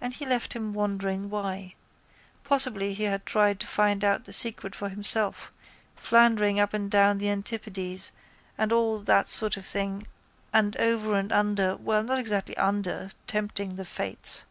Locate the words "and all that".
8.58-9.28